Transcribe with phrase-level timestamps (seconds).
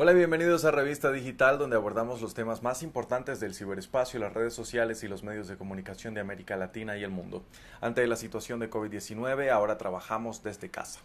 [0.00, 4.32] Hola y bienvenidos a Revista Digital, donde abordamos los temas más importantes del ciberespacio, las
[4.32, 7.42] redes sociales y los medios de comunicación de América Latina y el mundo.
[7.80, 11.00] Ante la situación de COVID-19, ahora trabajamos desde casa.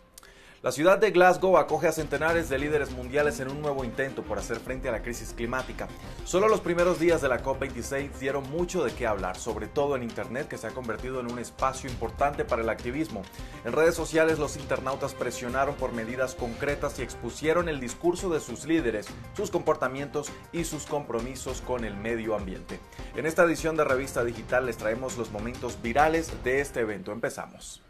[0.63, 4.39] La ciudad de Glasgow acoge a centenares de líderes mundiales en un nuevo intento por
[4.39, 5.89] hacer frente a la crisis climática.
[6.23, 10.03] Solo los primeros días de la COP26 dieron mucho de qué hablar, sobre todo en
[10.03, 13.23] Internet, que se ha convertido en un espacio importante para el activismo.
[13.65, 18.63] En redes sociales los internautas presionaron por medidas concretas y expusieron el discurso de sus
[18.63, 22.79] líderes, sus comportamientos y sus compromisos con el medio ambiente.
[23.17, 27.11] En esta edición de Revista Digital les traemos los momentos virales de este evento.
[27.11, 27.83] Empezamos.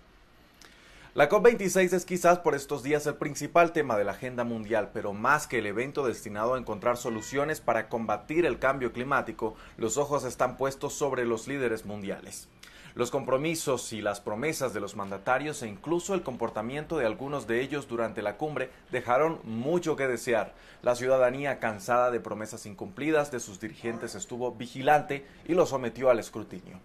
[1.16, 5.14] La COP26 es quizás por estos días el principal tema de la agenda mundial, pero
[5.14, 10.24] más que el evento destinado a encontrar soluciones para combatir el cambio climático, los ojos
[10.24, 12.48] están puestos sobre los líderes mundiales.
[12.96, 17.62] Los compromisos y las promesas de los mandatarios e incluso el comportamiento de algunos de
[17.62, 20.56] ellos durante la cumbre dejaron mucho que desear.
[20.82, 26.18] La ciudadanía, cansada de promesas incumplidas de sus dirigentes, estuvo vigilante y lo sometió al
[26.18, 26.80] escrutinio.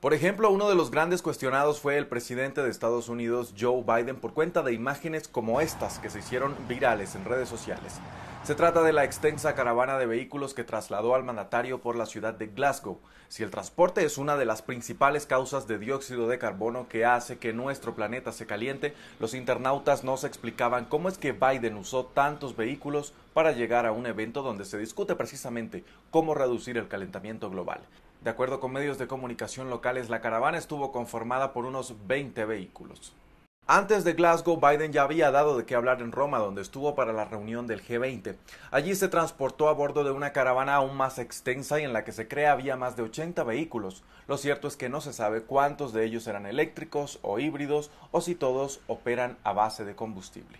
[0.00, 4.16] Por ejemplo, uno de los grandes cuestionados fue el presidente de Estados Unidos, Joe Biden,
[4.16, 8.00] por cuenta de imágenes como estas que se hicieron virales en redes sociales.
[8.42, 12.32] Se trata de la extensa caravana de vehículos que trasladó al mandatario por la ciudad
[12.32, 12.98] de Glasgow.
[13.28, 17.36] Si el transporte es una de las principales causas de dióxido de carbono que hace
[17.36, 22.06] que nuestro planeta se caliente, los internautas no se explicaban cómo es que Biden usó
[22.06, 27.50] tantos vehículos para llegar a un evento donde se discute precisamente cómo reducir el calentamiento
[27.50, 27.82] global.
[28.22, 33.14] De acuerdo con medios de comunicación locales, la caravana estuvo conformada por unos 20 vehículos.
[33.66, 37.12] Antes de Glasgow, Biden ya había dado de qué hablar en Roma, donde estuvo para
[37.14, 38.34] la reunión del G20.
[38.72, 42.12] Allí se transportó a bordo de una caravana aún más extensa y en la que
[42.12, 44.02] se cree había más de 80 vehículos.
[44.26, 48.20] Lo cierto es que no se sabe cuántos de ellos eran eléctricos o híbridos o
[48.20, 50.58] si todos operan a base de combustible.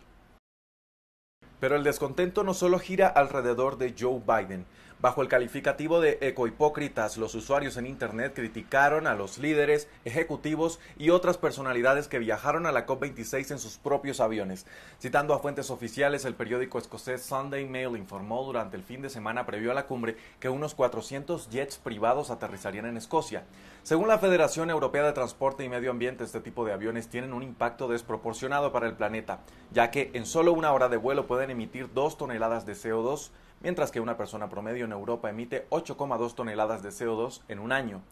[1.59, 4.65] Pero el descontento no solo gira alrededor de Joe Biden.
[5.01, 11.09] Bajo el calificativo de ecohipócritas, los usuarios en Internet criticaron a los líderes, ejecutivos y
[11.09, 14.67] otras personalidades que viajaron a la COP26 en sus propios aviones.
[15.01, 19.47] Citando a fuentes oficiales, el periódico escocés Sunday Mail informó durante el fin de semana
[19.47, 23.45] previo a la cumbre que unos 400 jets privados aterrizarían en Escocia.
[23.83, 27.43] Según la Federación Europea de Transporte y Medio Ambiente, este tipo de aviones tienen un
[27.43, 29.41] impacto desproporcionado para el planeta,
[29.73, 33.91] ya que en solo una hora de vuelo pueden emitir 2 toneladas de CO2, mientras
[33.91, 38.03] que una persona promedio en Europa emite 8,2 toneladas de CO2 en un año.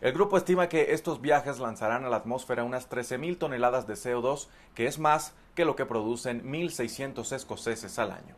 [0.00, 4.48] El grupo estima que estos viajes lanzarán a la atmósfera unas 13.000 toneladas de CO2,
[4.74, 8.34] que es más que lo que producen 1.600 escoceses al año.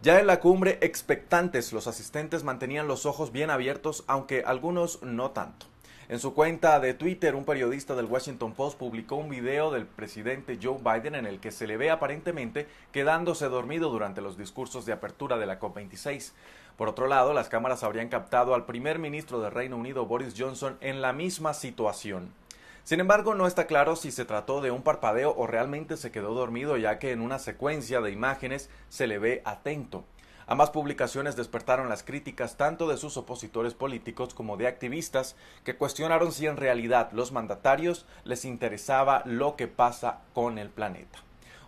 [0.00, 5.30] Ya en la cumbre, expectantes, los asistentes mantenían los ojos bien abiertos, aunque algunos no
[5.30, 5.66] tanto.
[6.06, 10.58] En su cuenta de Twitter, un periodista del Washington Post publicó un video del presidente
[10.62, 14.92] Joe Biden en el que se le ve aparentemente quedándose dormido durante los discursos de
[14.92, 16.32] apertura de la COP26.
[16.76, 20.76] Por otro lado, las cámaras habrían captado al primer ministro del Reino Unido, Boris Johnson,
[20.82, 22.34] en la misma situación.
[22.82, 26.34] Sin embargo, no está claro si se trató de un parpadeo o realmente se quedó
[26.34, 30.04] dormido, ya que en una secuencia de imágenes se le ve atento.
[30.46, 36.32] Ambas publicaciones despertaron las críticas tanto de sus opositores políticos como de activistas que cuestionaron
[36.32, 41.20] si en realidad los mandatarios les interesaba lo que pasa con el planeta.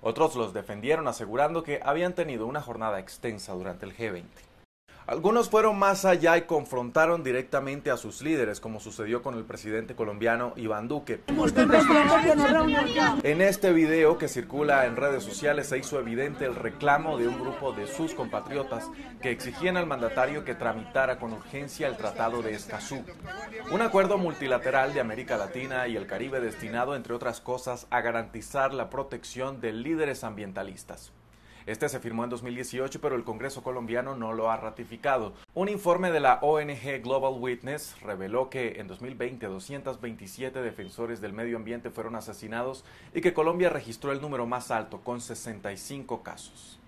[0.02, 4.24] Otros los defendieron asegurando que habían tenido una jornada extensa durante el G20.
[5.06, 9.94] Algunos fueron más allá y confrontaron directamente a sus líderes, como sucedió con el presidente
[9.94, 11.20] colombiano Iván Duque.
[13.22, 17.38] En este video que circula en redes sociales se hizo evidente el reclamo de un
[17.38, 18.90] grupo de sus compatriotas
[19.22, 23.04] que exigían al mandatario que tramitara con urgencia el Tratado de Escazú,
[23.70, 28.74] un acuerdo multilateral de América Latina y el Caribe destinado, entre otras cosas, a garantizar
[28.74, 31.12] la protección de líderes ambientalistas.
[31.66, 35.32] Este se firmó en 2018, pero el Congreso colombiano no lo ha ratificado.
[35.52, 41.56] Un informe de la ONG Global Witness reveló que en 2020 227 defensores del medio
[41.56, 46.78] ambiente fueron asesinados y que Colombia registró el número más alto, con 65 casos.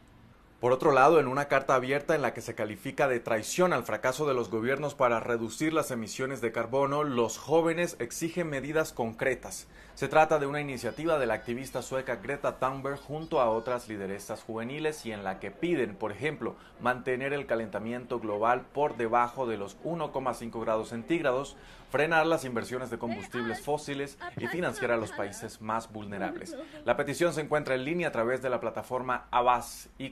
[0.61, 3.85] Por otro lado, en una carta abierta en la que se califica de traición al
[3.85, 9.69] fracaso de los gobiernos para reducir las emisiones de carbono, los jóvenes exigen medidas concretas.
[9.95, 14.43] Se trata de una iniciativa de la activista sueca Greta Thunberg junto a otras lideresas
[14.43, 19.59] juveniles y en la que piden, por ejemplo, mantener el calentamiento global por debajo de
[19.59, 21.57] los 1,5 grados centígrados,
[21.91, 26.57] frenar las inversiones de combustibles fósiles y financiar a los países más vulnerables.
[26.85, 30.11] La petición se encuentra en línea a través de la plataforma Abbas y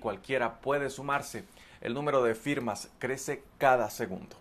[0.60, 1.44] puede sumarse.
[1.80, 4.36] El número de firmas crece cada segundo.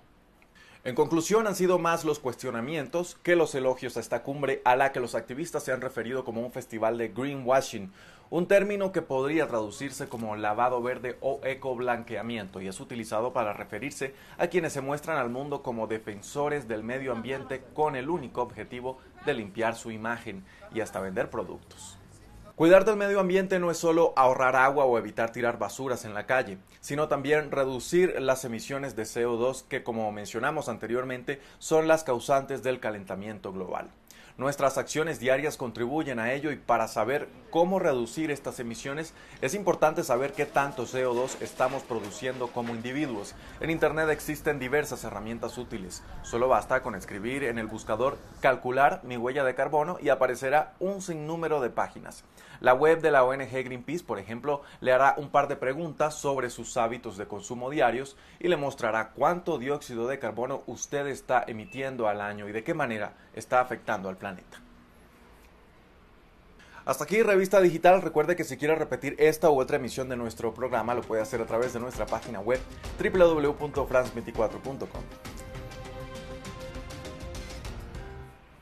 [0.85, 4.91] En conclusión, han sido más los cuestionamientos que los elogios a esta cumbre a la
[4.91, 7.91] que los activistas se han referido como un festival de greenwashing,
[8.29, 14.13] un término que podría traducirse como lavado verde o ecoblanqueamiento y es utilizado para referirse
[14.37, 18.99] a quienes se muestran al mundo como defensores del medio ambiente con el único objetivo
[19.25, 21.97] de limpiar su imagen y hasta vender productos.
[22.55, 26.25] Cuidar del medio ambiente no es solo ahorrar agua o evitar tirar basuras en la
[26.25, 32.63] calle, sino también reducir las emisiones de CO2 que, como mencionamos anteriormente, son las causantes
[32.63, 33.89] del calentamiento global.
[34.37, 40.03] Nuestras acciones diarias contribuyen a ello y para saber cómo reducir estas emisiones es importante
[40.03, 43.33] saber qué tanto CO2 estamos produciendo como individuos.
[43.61, 46.03] En Internet existen diversas herramientas útiles.
[46.21, 51.01] Solo basta con escribir en el buscador calcular mi huella de carbono y aparecerá un
[51.01, 52.25] sinnúmero de páginas.
[52.59, 56.49] La web de la ONG Greenpeace, por ejemplo, le hará un par de preguntas sobre
[56.49, 62.09] sus hábitos de consumo diarios y le mostrará cuánto dióxido de carbono usted está emitiendo
[62.09, 64.17] al año y de qué manera está afectando al
[66.85, 68.01] Hasta aquí Revista Digital.
[68.01, 71.41] Recuerde que si quiere repetir esta u otra emisión de nuestro programa lo puede hacer
[71.41, 72.59] a través de nuestra página web
[72.99, 75.34] www.france24.com.